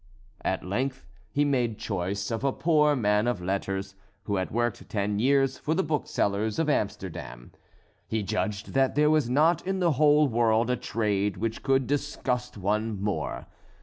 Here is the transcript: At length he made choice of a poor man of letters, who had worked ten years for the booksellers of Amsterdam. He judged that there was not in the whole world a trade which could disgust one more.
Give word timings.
At 0.43 0.65
length 0.65 1.05
he 1.29 1.45
made 1.45 1.77
choice 1.77 2.31
of 2.31 2.43
a 2.43 2.51
poor 2.51 2.95
man 2.95 3.27
of 3.27 3.39
letters, 3.39 3.93
who 4.23 4.37
had 4.37 4.49
worked 4.49 4.89
ten 4.89 5.19
years 5.19 5.59
for 5.59 5.75
the 5.75 5.83
booksellers 5.83 6.57
of 6.57 6.67
Amsterdam. 6.71 7.51
He 8.07 8.23
judged 8.23 8.73
that 8.73 8.95
there 8.95 9.11
was 9.11 9.29
not 9.29 9.61
in 9.63 9.77
the 9.79 9.91
whole 9.91 10.27
world 10.27 10.71
a 10.71 10.75
trade 10.75 11.37
which 11.37 11.61
could 11.61 11.85
disgust 11.85 12.57
one 12.57 12.99
more. 12.99 13.45